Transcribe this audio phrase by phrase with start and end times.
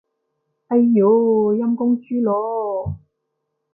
[0.65, 2.97] 哎唷，陰公豬咯